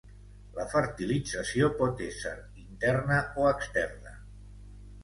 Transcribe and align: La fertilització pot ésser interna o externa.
La 0.53 0.63
fertilització 0.71 1.69
pot 1.83 2.01
ésser 2.09 2.35
interna 2.65 3.21
o 3.45 3.47
externa. 3.53 4.21